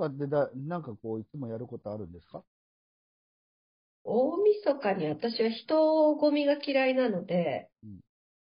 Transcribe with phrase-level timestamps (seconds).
[0.00, 2.44] 日ってだ、なんかこう、いつもやることあるんですか？
[4.04, 8.00] 大晦日に私は人混みが嫌いなので、うん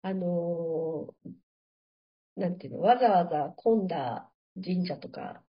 [0.04, 1.32] あのー
[2.36, 4.32] なんていうの、わざわざ混んだ
[4.64, 5.44] 神社とか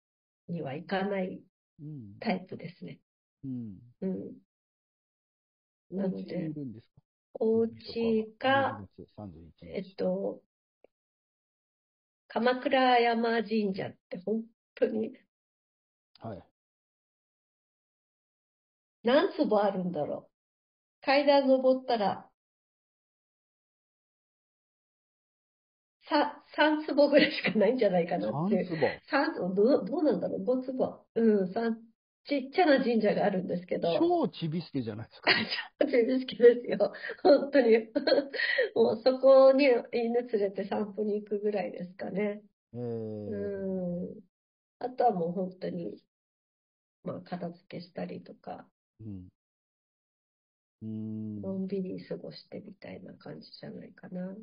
[0.48, 1.42] には行かない
[1.80, 2.14] うん。
[2.20, 3.00] タイプですね。
[3.44, 3.78] うん。
[4.00, 4.32] うん。
[5.90, 7.02] なのお家にいで、るんですか？
[7.34, 8.84] お家か、
[9.16, 9.92] 31え日。
[9.92, 10.42] っと、
[12.28, 15.14] 鎌倉山神社って本当に
[16.28, 16.42] はい。
[19.02, 20.28] 何坪あるんだろ
[21.02, 21.04] う？
[21.04, 22.26] 階段登ったら、
[26.08, 28.64] さ、3坪ぐらいしかないんじゃないかなっていう。
[28.64, 29.00] 3坪？
[29.10, 31.06] 三坪、どう、どうなんだろう ?5 坪？
[31.14, 31.78] うん、三、
[32.26, 33.98] ちっちゃな神社があるんですけど。
[33.98, 35.30] 超ちびすけじゃないですか。
[35.80, 36.92] 超好きですよ。
[37.22, 37.88] 本当に。
[38.74, 42.42] もうそこに犬連れて散歩に行くぐらいですかね。
[42.72, 44.20] えー、うん。
[44.78, 45.98] あとはもう本当に、
[47.04, 48.66] まあ、片付けしたりとか、
[49.00, 49.28] うん。
[50.82, 51.42] うーん。
[51.42, 54.34] のんびり過ごしてみたいな感じじゃないかな。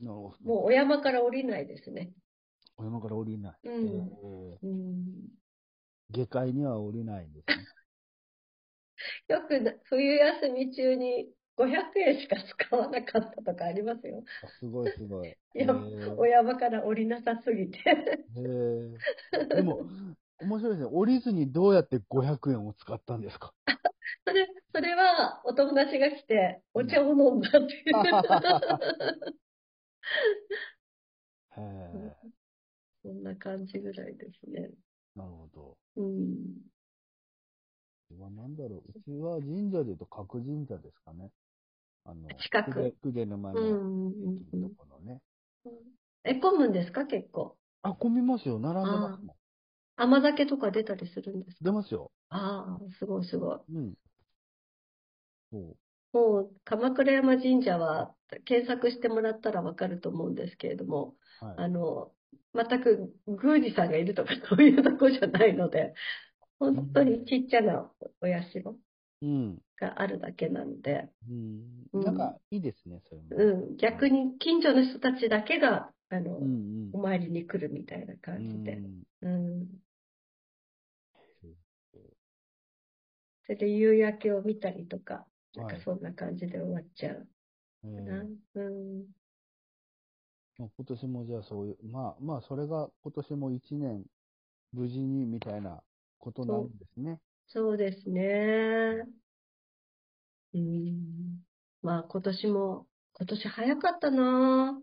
[0.00, 0.50] なるほど。
[0.50, 2.12] もうお山から降りないですね。
[2.76, 3.54] お山から降りない。
[3.64, 4.10] うん。
[6.10, 7.64] 下界には降りないんですね。
[9.28, 14.24] よくな冬休み中に500円しか使わなかったとかありますよ。
[14.42, 15.28] あすごいすごい。
[15.54, 17.78] いえやーお山から降りなさすぎて。
[18.36, 18.98] へえ。
[19.52, 19.86] でも、
[20.40, 20.90] 面白いですね。
[20.92, 23.52] 降りずにどうやって500円を使ったんですか？
[24.26, 27.94] それ、それはお友達が来てお茶を飲んだっていう。
[31.56, 32.16] へえ。
[33.02, 34.70] そんな感じぐらいですね。
[35.16, 35.76] なるほど。
[35.96, 36.70] うん。
[38.18, 38.90] は何だろう。
[38.90, 41.30] うちは神社で言うと角神社ですかね。
[42.04, 45.20] あの、近く久手沼のうんうん駅のところね。
[46.24, 47.06] え、混むんですか？
[47.06, 47.56] 結構。
[47.82, 48.58] あ、混みますよ。
[48.58, 49.36] 並んでますもん。
[50.02, 51.64] 甘酒とか出たりするんですか？
[51.64, 52.10] 出ますよ。
[52.30, 53.58] ああ、すごいすごい。
[53.74, 53.94] うん。
[55.52, 55.76] そう。
[56.12, 61.54] もう、鎌倉山神社は検索してもらったらわかると思うんですけれども、はい。
[61.58, 62.12] あの、
[62.54, 65.94] 全く宮司さんがいるとかそういうとこじゃないので、
[66.58, 67.90] 本当にちっちゃな
[68.20, 68.42] お社
[69.22, 69.58] うん。
[69.78, 71.86] があるだけなので、うん。
[71.92, 73.28] うんなんか、いいですね、それも。
[73.36, 78.72] うん、逆に近所の人たちだけが、あの、うんうんお参りに来るみたいなう感じで。
[78.72, 79.02] ん。
[79.22, 79.68] うん。
[83.50, 87.26] それで夕焼けを見たりとか、なんかはいそんな感じで終わっちゃう
[87.82, 88.22] えかな。
[88.22, 89.06] ーうん。
[90.56, 94.04] まあ今年もじゃあそういう、まあまあそれが今年も一年
[94.72, 95.82] 無事にみたいな
[96.20, 97.18] ことなんですね。
[97.48, 99.04] そうですね。
[100.54, 101.44] うん。
[101.82, 104.80] まあ今年も、今年早かったな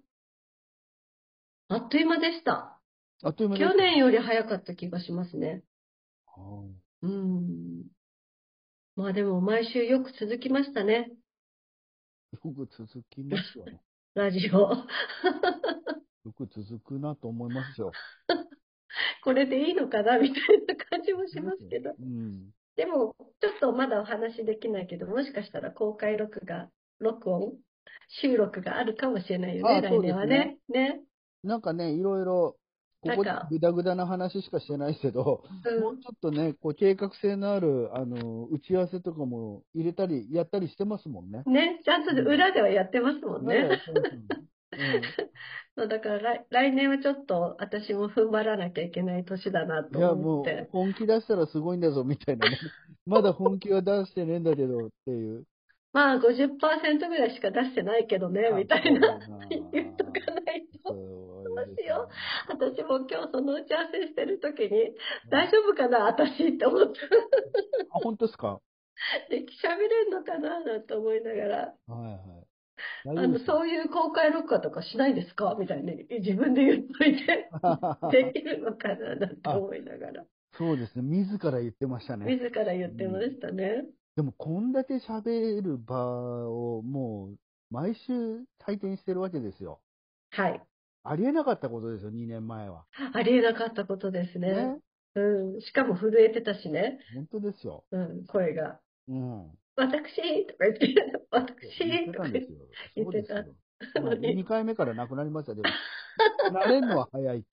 [1.70, 2.82] あっという間でした。
[3.24, 5.64] あっという間去年より早かった気がしますね。
[6.36, 7.97] はいうん。
[8.98, 11.12] まあでも毎週よく続きましたね。
[12.32, 13.80] よく続きますよね。
[14.16, 14.74] ラジオ。
[16.26, 17.92] よく続くなと思いますよ。
[19.24, 21.94] これでいいのかなみたいな感じもしますけど。
[22.00, 22.50] うん。
[22.76, 27.54] でも、ちょっとまだお話できないけど、もしかしたら公開録画、録音、
[28.08, 30.58] 収録があるかもしれないよね、あ来年はね。
[30.70, 31.04] ね。
[31.44, 32.58] なんかね、いろいろ、
[33.10, 41.44] ここでぐだぐだな話しかしてないけど、うんもうちょっとね、こう計画性のある、あの、打ち合わせとかも入れたり、やったりしてますもんね。
[41.46, 43.70] ね、ちゃんと裏ではやってますもんね。
[43.70, 44.28] ねそうですよね
[45.76, 52.58] そう だから来来年はちょっと私も踏ん張らなきゃいけない年だなとうんいや、もう思って。、本気出したらすごいんだぞ、みたいなね。
[53.06, 55.46] まだ本気は出してねえんだけど、っていう。
[55.94, 59.20] まあ50%ぐらいしか出してないけどね、みたいな。
[59.72, 60.12] 言っとか。
[61.66, 62.10] そうですよ。
[62.50, 64.70] 私も今日その打ち合わせしてる時に、
[65.30, 67.00] 大丈夫かな、私って思って。
[67.92, 68.60] あ、本当ですか？
[69.30, 71.76] で、喋れんのかな、なんて思いながら。
[71.88, 72.48] はいはい。
[73.06, 75.56] 大あの、そういう公開録画とかしないですか？
[75.60, 77.50] みたいに自分で言っといて、
[78.12, 80.26] できるのかななんて思いながら。
[80.58, 81.04] そうですね。
[81.04, 82.26] 自ら言ってましたね。
[82.36, 83.86] 自ら言ってましたね。
[84.16, 87.38] でも、こんだけ喋る場をもう、
[87.70, 89.80] 毎週体験してるわけですよ。
[90.32, 90.62] はい。
[91.10, 92.86] ありえなかったことですよ、2年前は。
[93.14, 94.54] ありえなかったことですね。
[94.54, 94.78] ね。
[95.16, 95.62] うん。
[95.62, 97.00] しかも震えてたしね。
[97.16, 97.84] 本当ですよ。
[97.92, 98.80] うん、声が。
[99.08, 99.52] うん。
[99.76, 100.96] 私とか言って、
[101.32, 102.30] 私言ってとか言って。
[102.30, 102.58] たんですよ。
[102.96, 104.02] 言ってたそうですよ。
[104.04, 105.70] もう2回目からなくなりましたけど、
[106.52, 107.46] 慣れるのは 早い。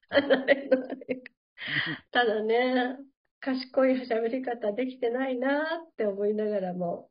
[2.11, 2.97] ただね、
[3.41, 7.11] 賢い喋り方できてないなって思いながらも、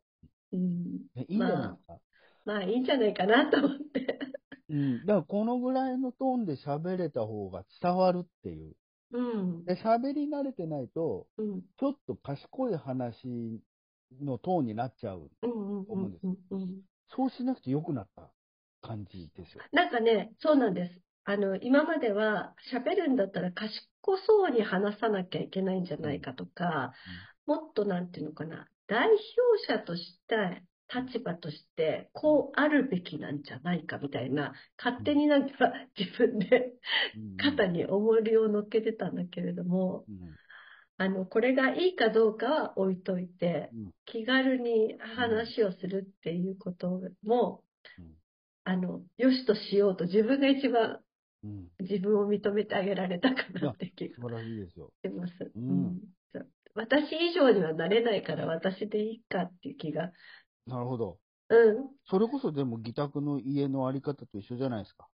[0.51, 1.99] うん、ねいいんじゃないですか？
[2.45, 4.19] まあいいんじゃないかなと思って。
[4.73, 5.05] うん。
[5.05, 8.75] だからこのぐらいのトーンで喋れた方が伝わるっていう。
[9.11, 9.65] うん。
[9.65, 11.61] で、喋り慣れてないと、うん。
[11.79, 13.61] ちょっと賢い話
[14.19, 15.29] のトーンになっちゃう。
[15.43, 16.81] うんうんうんうんうん。
[17.15, 18.31] そうしなくて良くなった
[18.81, 19.61] 感じですよ。
[19.71, 20.99] なんかね、そうなんです。
[21.25, 23.87] あの、今までは喋るんだったら賢
[24.25, 26.93] そうに話さなきゃいけないんじゃないかとか、
[27.45, 29.19] もっとなんていうのかな、代表
[29.71, 30.63] 者として、
[31.01, 36.73] 立場として、こうあるべきなんじゃないかみたいな、勝手になんか自分で
[37.15, 37.37] うん。
[37.37, 40.35] 肩に重りを乗っけてたんだけれども、うん。
[40.97, 43.91] あの、これがいいかどうかは置いといて、うん。
[44.05, 47.63] 気軽に話をするっていうことも、
[47.97, 48.05] うん。
[48.65, 50.99] あの、よしとしようと自分が一番
[51.43, 51.67] うん。
[51.79, 54.91] 自分を認めてあげられたかなって気がしいですよ。
[55.03, 55.51] します。
[55.55, 55.99] うん。
[56.75, 60.11] 私以上にはなれないから私でいいかっていう気が。
[60.67, 61.17] なるほど。
[61.49, 61.89] うん。
[62.09, 65.07] それこそでも自宅の家のあり方と一緒じゃないですか。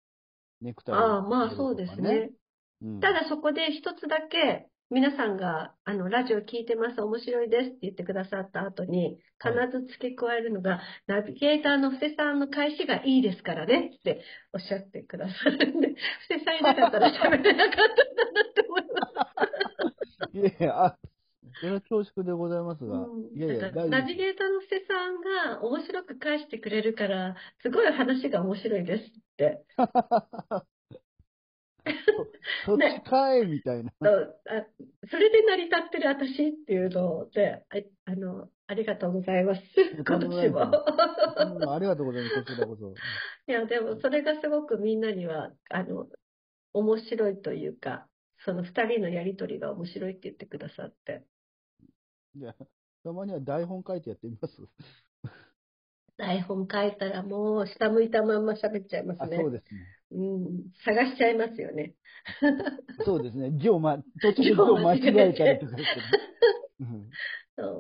[0.62, 2.32] ネクタイをああ、まあそうですね。。
[2.82, 14.22] うんただそこで一つだけ皆さんがあのラジオ聞いてます、面白いですって言ってくださった後に必ず付け加えるのが、ナビゲーターの布施さんの返しがいいですからねって
[14.54, 15.90] おっしゃってくださるんで、
[16.30, 19.08] 布施さんいなかったら喋れなかったんだなって思いま
[20.32, 20.38] す。
[20.38, 20.98] いやいや、あ、
[21.60, 29.08] それは恐縮でございますが、うんいやいや、ナビゲーターの布施さんが面白く返してくれるから、すごい話が面白いですっ
[29.38, 29.64] て。
[32.66, 33.92] そっちかいみたいな。
[34.02, 34.66] そうあ
[35.10, 39.62] それで成り立ってる私っていうので、ああの、ありがとうございます。
[40.06, 40.60] 今年も。
[40.60, 42.94] うんありがとうございます、こちらこそ。
[43.48, 46.08] いや、でもそれがすごくみんなには、あの、
[46.74, 48.08] 面白いというか、
[48.46, 51.24] その二人のやりとりが面白いって言ってくださって。
[52.38, 52.56] いや、
[53.04, 54.56] たまには台本書いてやってみます？
[56.18, 59.38] 台本書いたらもう下向いたまんま喋っちゃいますあ、ね。
[59.38, 59.80] そうですね。
[60.12, 61.94] うん、探しちゃいますよね。
[63.06, 63.52] そうですね。
[63.60, 65.00] 字をま、途中で字を間違
[65.30, 67.10] えたりとかしてね。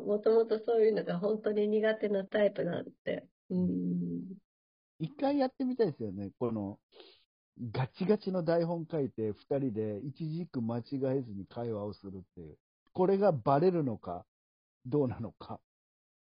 [0.05, 3.27] もともとそういうのが本当に苦手なタイプなんで。
[3.49, 4.23] うん。
[4.99, 6.31] 一回やってみたいですよね。
[6.39, 6.79] この、
[7.71, 10.83] ガチガチの台本書いて、二人で一軸間違
[11.17, 12.57] えずに会話をするっていう。
[12.93, 14.25] これがバレるのか、
[14.87, 15.59] どうなのか。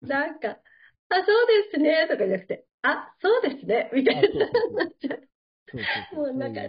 [0.01, 1.25] なんか、あ、そう
[1.71, 4.27] ですね、とかじゃなくて、あ、そうですね、みたいなあ
[6.13, 6.61] そうなんか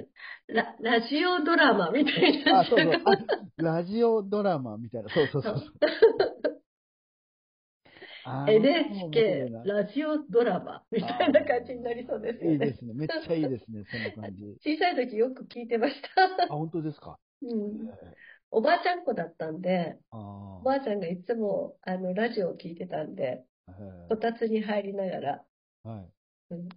[0.49, 3.63] ラ、ラジオドラマみたいになあ、そうそう。
[3.63, 5.09] ラジオドラマみたいな。
[5.15, 5.73] そうそうそう。
[8.49, 12.53] NHK ラジオドラマみたいな感じになりそうですよね。
[12.53, 12.93] いいですね。
[12.95, 13.85] めっちゃいいですね。
[13.91, 14.77] その感じ。
[14.77, 16.45] 小さい時よく聞いてました。
[16.53, 17.19] あ、本当ですか？
[17.43, 18.17] うんえ、
[18.51, 23.73] おばあちゃん子だったんで、あおばあちゃんがいつもあのラジオを聞いてたんで、あ。
[24.09, 25.45] こたつに入りながら、
[25.85, 26.55] はい。
[26.55, 26.69] うん、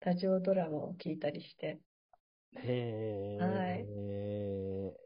[0.00, 1.78] ラジオドラマを聞いたりして。
[2.56, 3.46] へは
[3.76, 3.86] い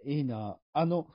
[0.07, 0.59] え、いいな。
[0.73, 1.09] あの、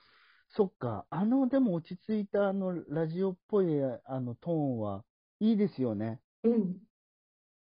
[0.50, 1.06] そっか。
[1.10, 3.68] あの、でも落ち着いたあの、ラジオっぽい
[4.06, 5.04] あのトーンは
[5.40, 6.20] いいですよね。
[6.44, 6.78] うん。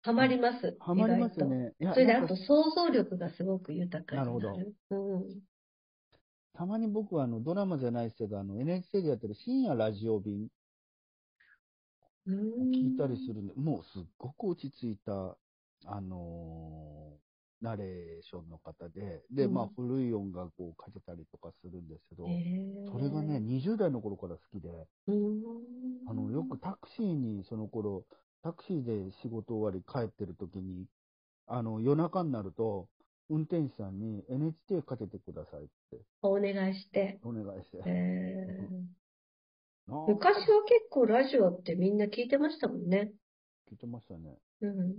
[0.03, 0.77] ハマります。
[0.81, 1.75] ハマりますね。
[1.93, 4.41] それであと想像力がすごく豊かになる。
[4.41, 5.50] なるうん。
[6.61, 10.49] たまに僕はあの、ドラマじゃないですけど、あの、NHK でやってる深夜ラジオ便。
[12.27, 12.35] うん。
[12.71, 15.39] 聞いたりするんで、もうすっごく落ち着いた、
[15.87, 19.55] あのーナレーションの方で、で、うん。
[19.55, 22.93] まあ、古い音楽をかけたりとかするんですけど、へー。
[22.93, 24.69] それがね、20代の頃から好きで、
[25.09, 25.43] うん。
[26.07, 28.05] あの、よくタクシーにその頃、
[28.43, 30.85] タクシーで仕事終わり帰ってる時に、
[31.47, 32.89] あの、夜中になると、
[33.31, 37.19] 運転手さんに NHK かけてくださいってお願いして。
[37.23, 37.79] お願いして。
[37.87, 38.71] へー
[40.07, 43.13] 昔は結構ラジオってみんな聞いてましたもんね。
[43.71, 44.37] 聞いてましたね。
[44.61, 44.95] うん。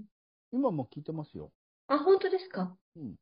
[0.52, 1.52] 今も聞いてますよ。
[1.88, 2.76] あ、本当ですか？
[2.96, 3.16] うん。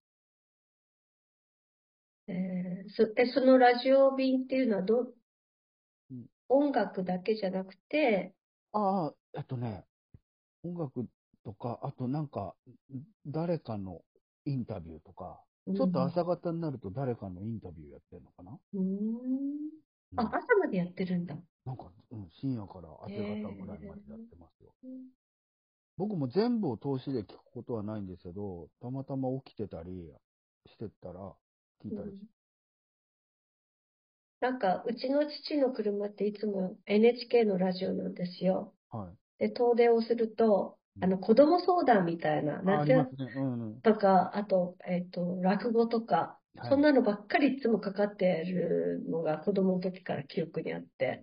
[2.28, 6.14] えーそえ、そのラジオ便っていうのはど、う？
[6.14, 8.34] ん音楽だけじゃなくて、
[8.72, 9.86] ああ、えっとね、
[10.64, 11.06] 音楽
[11.44, 12.56] とか、あとなんか、
[13.28, 14.02] 誰かの
[14.50, 15.40] インタビューとか、
[15.76, 18.82] ちょっと朝方になると誰かのインタビューやってるのかな、うん。
[18.82, 21.36] うんあ、朝までやってるんだ。
[21.66, 24.74] なんか、うん、深夜から明け方ぐらいまでやってますよ。
[25.98, 30.12] 僕も全部を通しで聞くことはないんですけど、たまたま起きてたり
[30.66, 31.36] してたら
[31.84, 32.16] 聞いたりし
[34.40, 38.74] なんか、うちの父の車っていつも NHK のラジオなんですよ。
[38.90, 39.18] はい。
[39.38, 43.32] で、遠出をすると、あの、子供相談みたいな、夏りますね。
[43.36, 43.82] うんうん。
[43.82, 51.22] とか、あと、えっと、落語とか、はいそんなのばっかりいつもかかってるのが子供の時から記憶にあって、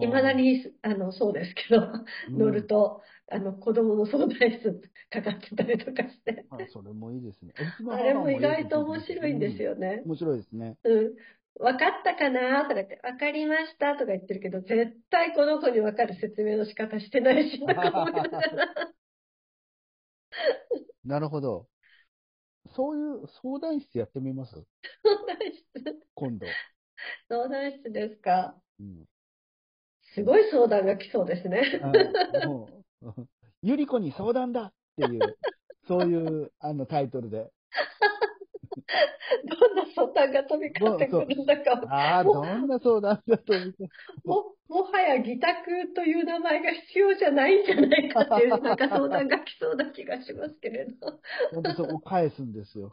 [0.00, 1.86] いまだに、あの、そうですけど、
[2.28, 3.00] 乗ると、
[3.30, 6.62] あの、子供の相談室かかってたりとかして、うん。
[6.62, 7.52] あそれもいいですね。
[7.92, 10.10] あれも意外と面白いんですよねうん。
[10.10, 10.76] 面白いですね。
[10.82, 11.14] うん。
[11.60, 18.92] わかったかなとか言って、わかりましたとか言ってるけど、絶対この子にわかる説明の仕方してないし、 なんか思いながら。
[21.04, 21.66] なるほど。
[22.74, 24.52] そういう相談室やってみます？
[25.02, 26.46] 相談室、今度。
[27.28, 28.56] 相談室ですか？
[28.80, 29.04] うん。
[30.14, 31.80] すごい相談が来そうですね。
[31.82, 32.68] あも
[33.02, 33.28] う、
[33.62, 35.38] ゆり子に相談だっていう、
[35.88, 37.50] そういうあのタイトルで。
[39.44, 41.80] どんな相談が飛び交ってくるんだか。
[41.88, 43.88] ああ、どんな相談だと見て。
[44.24, 51.20] も、もはや議託という名前が必要じゃないんじゃないかっていう、なんか相談が来そうな気がしますけれど。
[51.52, 52.90] 本当そこ返すんですよ。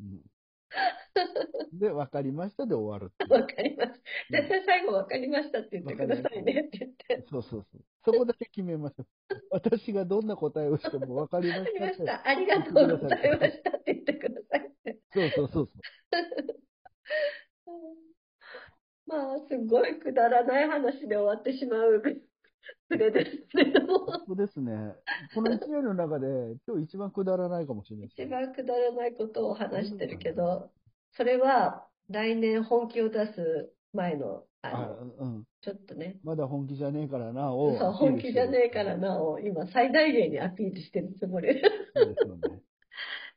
[0.00, 4.02] うん、で、わかりましたで終わるわかります。
[4.30, 7.24] 絶対最後わかりましたって言ってくださいねって言って。
[7.30, 7.82] そうそうそう。
[8.04, 9.06] そこだけ決めましょう。
[9.50, 12.02] 私がどんな答えをしてもわかりまわかりしたって。
[12.02, 12.28] ました。
[12.28, 14.71] ありがとうございましたって言ってください
[15.14, 15.72] そうそうそうそ
[19.06, 22.02] まあ、すごいくだらない話で終わってしまう
[22.90, 24.24] それですけれどもう。。
[24.26, 24.94] そうですね。
[25.34, 28.26] この1年の中で、今日一番くだらないかもしれない一ね。
[28.26, 30.70] 番くだらないことを話してるけど、
[31.16, 35.44] それは来年本気を出す前の、ああの、うん。
[35.60, 37.76] ちょっとね、まだ本気じゃねえからなを。
[37.78, 41.60] そう、本気じゃねえからなを今最大限にアピールしてるつもり。
[41.94, 42.62] そうですよね。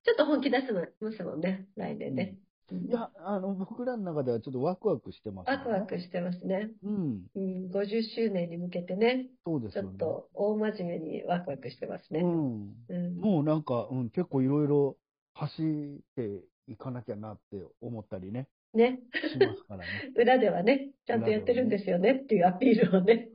[0.05, 2.35] ちょっと本気出すますもんね、来年ね。
[2.39, 5.81] うんいや、あの、僕らの中ではちょっとワクワクしてます、ワクワ。
[5.81, 6.71] クしてますね。
[6.83, 7.21] うん。
[7.35, 9.89] うん、50周年に向けてね、ちそうですよね。
[9.89, 12.21] ょっと大真面目にワクワクしてますね。
[12.21, 12.73] うん。
[12.89, 13.17] うん。
[13.17, 14.97] もうなんか、うん、結構いろいろ
[15.35, 18.99] 走っていかなきゃなって思ったりね、ね。
[19.31, 19.85] しますからね。
[20.17, 23.31] 裏ではね、ちゃんとやってるんですよねっていうアピールをね、ね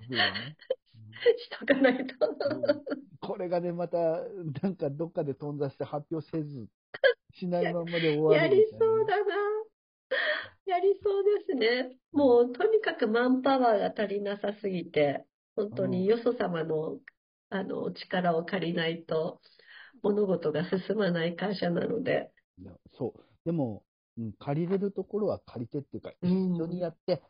[1.38, 2.14] しとかないと。
[2.28, 3.98] うんこれがね、また、
[4.62, 6.68] なんかどっかで頓挫して発表せず、
[7.34, 8.86] しないままで終わやるみたいな。
[8.88, 9.34] りそうだな。
[10.66, 11.98] やりそうですね。
[12.12, 16.98] もう、とにかくマンパワーが足りなさすぎて、本当によそ様の、
[17.50, 19.40] あの、力を借りないと、
[20.02, 23.24] 物事が進まない会社なので、いやそう。
[23.44, 23.84] でも、
[24.18, 27.22] うん、借りれるところは借りてっていうか、一うん緒にやって、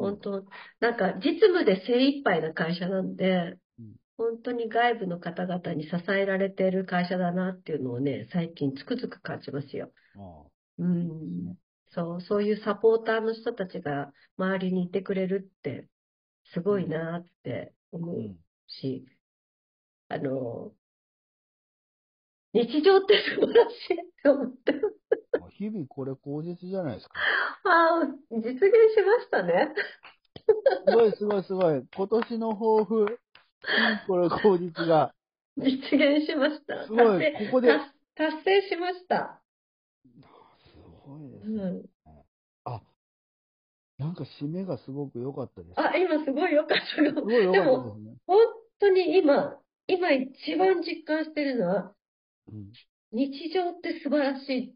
[0.00, 0.44] 本当、
[0.80, 9.92] なんか実務で精一杯な会社なんでうん、本当に外部の方々に支えられている会社だなっていうのをね、最近つくづく感じますよ。
[10.14, 11.56] あうん。
[11.90, 15.88] そう、そういうサポーターの人たちが周りにいてくれるって、
[16.54, 18.16] すごいなって思あう。
[18.18, 18.38] うん
[18.68, 19.06] し、
[20.08, 20.74] あの、
[22.52, 24.99] 日常って素晴らしいって思ってます。
[25.50, 27.14] 日々これ口実じゃないですか。
[27.64, 28.60] ああ、実現
[28.94, 29.74] しましたね。
[30.86, 31.86] すごいすごいすごい。
[31.94, 33.18] 今年の抱負、うん
[34.06, 35.14] これ口実が。
[35.56, 36.84] 実現しました。
[36.86, 39.42] すごいここで達達成しました。
[40.64, 41.62] すごいですね。
[41.62, 41.84] うん。
[42.64, 42.80] あ、
[43.98, 45.80] なんか締めがすごく良かったです。
[45.80, 47.22] あ、今すごい良かったすの。
[47.22, 48.16] ごい良かったですね。
[48.26, 48.38] 本
[48.78, 51.94] 当に今、今一番実感してるのは、
[52.50, 52.72] うん
[53.12, 54.74] 日常って素晴らしいうん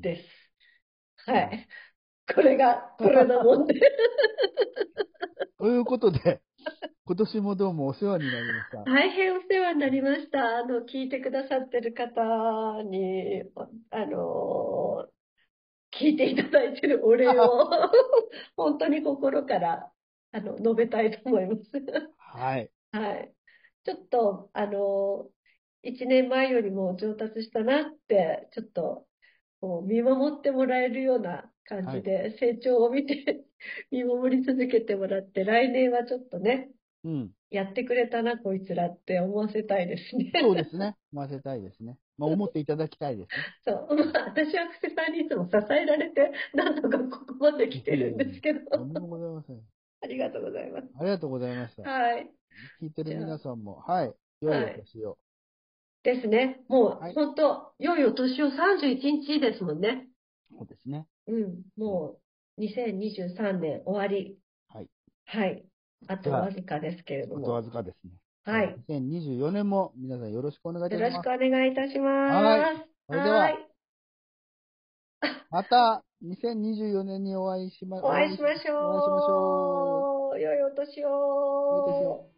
[0.00, 1.30] です。
[1.30, 1.68] はい。
[2.34, 3.74] これが、これなもんで。
[5.58, 6.40] ということで、
[7.04, 8.84] 今年もどうもお世話になりました。
[8.84, 10.58] 大変お世話になりました。
[10.58, 13.42] あの、聞いてくださってる方に、
[13.90, 15.08] あの、
[15.92, 17.68] 聞いていただいてるお礼を、
[18.56, 19.92] 本当に心から、
[20.32, 21.70] あの、述べたいと思います。
[22.16, 22.70] はい。
[22.92, 23.34] はい。
[23.84, 25.28] ちょっと、あの、
[25.82, 29.06] 一年前よりも上達したなって、ちょっと、
[29.60, 33.44] こう見守ってもらえるような感じで、成長を見て、
[33.90, 36.70] 見守り続けてもらって、来年はちょっとね、
[37.04, 37.30] うん。
[37.50, 40.32] やってくれたな、こいつらって思わせたいですね。
[40.40, 40.96] そうですね。
[41.12, 41.98] 混ぜたいですね。
[42.16, 43.44] まあ、思っていただきたいですね。
[43.64, 43.96] そう。
[43.96, 49.60] まあ、私は布施さんにいつも支えられて、なんとかここまで来てるんですけど、とんでもございません。
[50.02, 50.88] ありがとうございます。
[50.98, 51.82] ありがとうございました。
[51.82, 52.30] はい。
[52.82, 54.14] 聞いてる皆さんも、はい。
[54.40, 55.18] 良いお年を。
[56.02, 56.60] ですね。
[56.68, 60.08] もう、はい本当、良いお年を31日ですもんね。
[60.50, 61.06] そうですね。
[61.26, 61.62] うん。
[61.76, 62.16] も
[62.58, 64.38] う、2023年終わり。
[64.68, 64.88] はい。
[65.26, 65.64] はい。
[66.08, 67.62] あとわずかですけれどあとわも。
[67.62, 68.12] ずかですね。
[68.44, 68.76] はい。
[68.88, 71.12] 2024年も皆さんよろしくお願いいたします。
[71.12, 72.44] よろしくお願いいたします。
[72.44, 73.70] はいそれでははい
[75.50, 78.76] また、2024年にお会いしま、お会いしましょう。
[78.76, 80.40] お会いしましょう。
[80.40, 81.08] 良いお年を。
[81.08, 81.10] 良い
[81.82, 82.29] お年を